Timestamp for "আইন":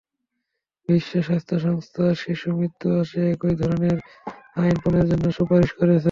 4.55-4.75